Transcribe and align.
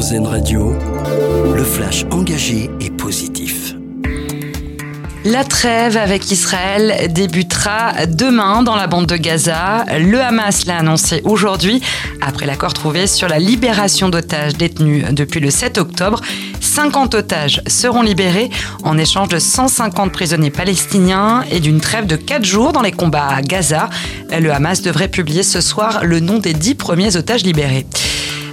Radio, 0.00 0.72
le 1.54 1.62
flash 1.62 2.06
engagé 2.10 2.70
et 2.80 2.88
positif. 2.88 3.74
La 5.26 5.44
trêve 5.44 5.98
avec 5.98 6.30
Israël 6.30 7.12
débutera 7.12 8.06
demain 8.06 8.62
dans 8.62 8.76
la 8.76 8.86
bande 8.86 9.04
de 9.04 9.18
Gaza. 9.18 9.84
Le 9.98 10.18
Hamas 10.18 10.64
l'a 10.64 10.78
annoncé 10.78 11.20
aujourd'hui 11.24 11.82
après 12.22 12.46
l'accord 12.46 12.72
trouvé 12.72 13.06
sur 13.06 13.28
la 13.28 13.38
libération 13.38 14.08
d'otages 14.08 14.54
détenus 14.54 15.04
depuis 15.12 15.38
le 15.38 15.50
7 15.50 15.76
octobre. 15.76 16.22
50 16.62 17.14
otages 17.14 17.60
seront 17.66 18.00
libérés 18.00 18.48
en 18.82 18.96
échange 18.96 19.28
de 19.28 19.38
150 19.38 20.12
prisonniers 20.12 20.50
palestiniens 20.50 21.44
et 21.50 21.60
d'une 21.60 21.82
trêve 21.82 22.06
de 22.06 22.16
4 22.16 22.42
jours 22.42 22.72
dans 22.72 22.82
les 22.82 22.92
combats 22.92 23.28
à 23.28 23.42
Gaza. 23.42 23.90
Le 24.30 24.50
Hamas 24.50 24.80
devrait 24.80 25.08
publier 25.08 25.42
ce 25.42 25.60
soir 25.60 26.00
le 26.04 26.20
nom 26.20 26.38
des 26.38 26.54
10 26.54 26.76
premiers 26.76 27.16
otages 27.16 27.42
libérés. 27.42 27.86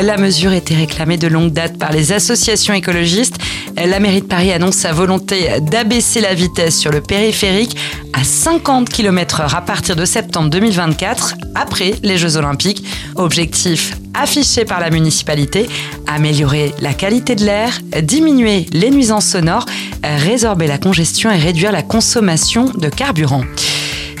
La 0.00 0.16
mesure 0.16 0.52
était 0.52 0.74
réclamée 0.74 1.16
de 1.16 1.26
longue 1.26 1.52
date 1.52 1.78
par 1.78 1.92
les 1.92 2.12
associations 2.12 2.74
écologistes. 2.74 3.36
La 3.76 4.00
mairie 4.00 4.22
de 4.22 4.26
Paris 4.26 4.52
annonce 4.52 4.76
sa 4.76 4.92
volonté 4.92 5.48
d'abaisser 5.60 6.20
la 6.20 6.34
vitesse 6.34 6.78
sur 6.78 6.90
le 6.90 7.00
périphérique 7.00 7.76
à 8.12 8.24
50 8.24 8.88
km/h 8.88 9.54
à 9.54 9.60
partir 9.60 9.96
de 9.96 10.04
septembre 10.04 10.50
2024, 10.50 11.34
après 11.54 11.94
les 12.02 12.18
Jeux 12.18 12.36
Olympiques. 12.36 12.84
Objectif 13.16 13.94
affiché 14.14 14.64
par 14.64 14.80
la 14.80 14.90
municipalité, 14.90 15.68
améliorer 16.06 16.74
la 16.80 16.92
qualité 16.92 17.36
de 17.36 17.44
l'air, 17.44 17.78
diminuer 18.02 18.66
les 18.72 18.90
nuisances 18.90 19.26
sonores, 19.26 19.66
résorber 20.02 20.66
la 20.66 20.78
congestion 20.78 21.30
et 21.30 21.38
réduire 21.38 21.70
la 21.70 21.82
consommation 21.82 22.72
de 22.76 22.88
carburant. 22.88 23.44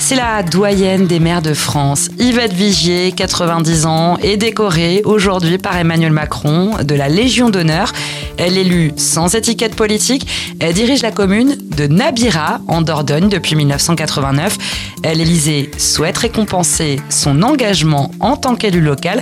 C'est 0.08 0.16
la 0.16 0.42
doyenne 0.42 1.06
des 1.06 1.20
maires 1.20 1.42
de 1.42 1.52
France. 1.52 2.08
Yvette 2.18 2.54
Vigier, 2.54 3.12
90 3.12 3.84
ans, 3.84 4.16
est 4.22 4.38
décorée 4.38 5.02
aujourd'hui 5.04 5.58
par 5.58 5.76
Emmanuel 5.76 6.12
Macron 6.12 6.76
de 6.82 6.94
la 6.94 7.10
Légion 7.10 7.50
d'honneur. 7.50 7.92
Elle 8.38 8.56
est 8.56 8.62
élue 8.62 8.92
sans 8.96 9.34
étiquette 9.34 9.76
politique. 9.76 10.26
Elle 10.60 10.72
dirige 10.72 11.02
la 11.02 11.12
commune 11.12 11.58
de 11.76 11.86
Nabira 11.86 12.62
en 12.68 12.80
Dordogne 12.80 13.28
depuis 13.28 13.54
1989. 13.54 14.56
L'Élysée 15.04 15.70
souhaite 15.76 16.16
récompenser 16.16 17.00
son 17.10 17.42
engagement 17.42 18.10
en 18.20 18.38
tant 18.38 18.54
qu'élu 18.54 18.80
local 18.80 19.20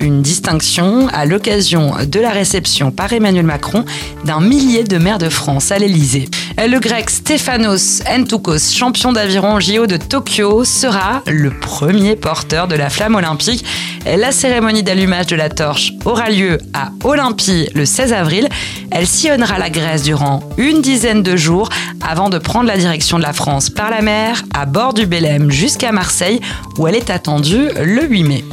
une 0.00 0.22
distinction 0.22 1.08
à 1.08 1.24
l'occasion 1.24 1.92
de 2.06 2.20
la 2.20 2.30
réception 2.30 2.90
par 2.90 3.12
Emmanuel 3.12 3.44
Macron 3.44 3.84
d'un 4.24 4.40
millier 4.40 4.84
de 4.84 4.98
maires 4.98 5.18
de 5.18 5.28
France 5.28 5.72
à 5.72 5.78
l'Elysée. 5.78 6.28
Le 6.58 6.78
grec 6.78 7.10
Stefanos 7.10 8.02
Entoukos, 8.08 8.72
champion 8.74 9.12
d'aviron 9.12 9.60
JO 9.60 9.86
de 9.86 9.96
Tokyo, 9.96 10.64
sera 10.64 11.22
le 11.26 11.50
premier 11.50 12.16
porteur 12.16 12.68
de 12.68 12.74
la 12.74 12.90
flamme 12.90 13.14
olympique. 13.14 13.64
La 14.06 14.32
cérémonie 14.32 14.82
d'allumage 14.82 15.26
de 15.26 15.36
la 15.36 15.48
torche 15.48 15.92
aura 16.04 16.30
lieu 16.30 16.58
à 16.72 16.90
Olympie 17.04 17.68
le 17.74 17.84
16 17.84 18.12
avril. 18.12 18.48
Elle 18.90 19.06
sillonnera 19.06 19.58
la 19.58 19.70
Grèce 19.70 20.02
durant 20.02 20.40
une 20.56 20.80
dizaine 20.80 21.22
de 21.22 21.36
jours 21.36 21.68
avant 22.00 22.30
de 22.30 22.38
prendre 22.38 22.66
la 22.66 22.76
direction 22.76 23.18
de 23.18 23.22
la 23.22 23.32
France 23.32 23.68
par 23.68 23.90
la 23.90 24.02
mer 24.02 24.42
à 24.54 24.64
bord 24.64 24.94
du 24.94 25.06
Belém 25.06 25.50
jusqu'à 25.50 25.92
Marseille 25.92 26.40
où 26.78 26.86
elle 26.86 26.94
est 26.94 27.10
attendue 27.10 27.68
le 27.82 28.06
8 28.06 28.24
mai. 28.24 28.44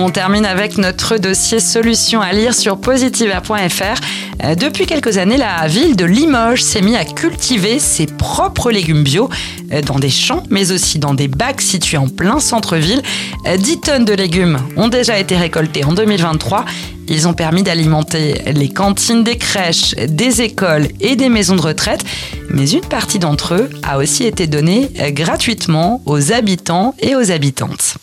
On 0.00 0.10
termine 0.10 0.46
avec 0.46 0.78
notre 0.78 1.18
dossier 1.18 1.58
solution 1.58 2.20
à 2.20 2.32
lire 2.32 2.54
sur 2.54 2.80
positiver.fr. 2.80 4.00
Euh, 4.44 4.54
depuis 4.54 4.86
quelques 4.86 5.18
années, 5.18 5.36
la 5.36 5.66
ville 5.66 5.96
de 5.96 6.04
Limoges 6.04 6.62
s'est 6.62 6.82
mise 6.82 6.94
à 6.94 7.04
cultiver 7.04 7.80
ses 7.80 8.06
propres 8.06 8.70
légumes 8.70 9.02
bio 9.02 9.28
euh, 9.72 9.82
dans 9.82 9.98
des 9.98 10.08
champs, 10.08 10.44
mais 10.50 10.70
aussi 10.70 11.00
dans 11.00 11.14
des 11.14 11.26
bacs 11.26 11.60
situés 11.60 11.96
en 11.96 12.06
plein 12.06 12.38
centre-ville. 12.38 13.02
10 13.44 13.72
euh, 13.72 13.76
tonnes 13.84 14.04
de 14.04 14.12
légumes 14.12 14.60
ont 14.76 14.86
déjà 14.86 15.18
été 15.18 15.36
récoltées 15.36 15.84
en 15.84 15.92
2023. 15.92 16.64
Ils 17.08 17.26
ont 17.26 17.34
permis 17.34 17.64
d'alimenter 17.64 18.40
les 18.52 18.68
cantines 18.68 19.24
des 19.24 19.36
crèches, 19.36 19.96
des 19.96 20.42
écoles 20.42 20.86
et 21.00 21.16
des 21.16 21.28
maisons 21.28 21.56
de 21.56 21.62
retraite, 21.62 22.04
mais 22.50 22.70
une 22.70 22.82
partie 22.82 23.18
d'entre 23.18 23.54
eux 23.54 23.70
a 23.82 23.98
aussi 23.98 24.22
été 24.24 24.46
donnée 24.46 24.90
gratuitement 25.08 26.02
aux 26.06 26.32
habitants 26.32 26.94
et 27.00 27.16
aux 27.16 27.32
habitantes. 27.32 27.96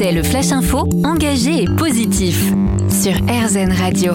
C'était 0.00 0.12
le 0.12 0.22
Flash 0.22 0.50
Info 0.50 0.88
engagé 1.04 1.64
et 1.64 1.66
positif 1.76 2.54
sur 2.88 3.12
RZN 3.12 3.70
Radio. 3.70 4.14